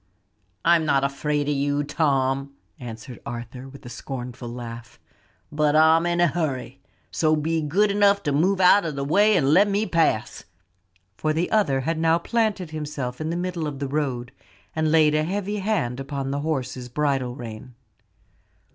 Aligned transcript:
"I'm 0.65 0.83
not 0.83 1.03
afraid 1.03 1.47
of 1.47 1.53
you, 1.53 1.83
Tom," 1.83 2.55
answered 2.79 3.19
Arthur, 3.23 3.69
with 3.69 3.85
a 3.85 3.89
scornful 3.89 4.49
laugh, 4.49 4.99
"but 5.51 5.75
I'm 5.75 6.07
in 6.07 6.19
a 6.19 6.25
hurry; 6.25 6.81
so 7.11 7.35
be 7.35 7.61
good 7.61 7.91
enough 7.91 8.23
to 8.23 8.31
move 8.31 8.59
out 8.59 8.83
of 8.83 8.95
the 8.95 9.03
way 9.05 9.37
and 9.37 9.53
let 9.53 9.67
me 9.69 9.85
pass." 9.85 10.43
For 11.17 11.33
the 11.33 11.51
other 11.51 11.81
had 11.81 11.99
now 11.99 12.17
planted 12.17 12.71
himself 12.71 13.21
in 13.21 13.29
the 13.29 13.37
middle 13.37 13.67
of 13.67 13.77
the 13.77 13.87
road, 13.87 14.31
and 14.75 14.91
laid 14.91 15.13
a 15.13 15.23
heavy 15.23 15.57
hand 15.59 15.99
upon 15.99 16.31
the 16.31 16.39
horse's 16.39 16.89
bridle 16.89 17.35
rein. 17.35 17.75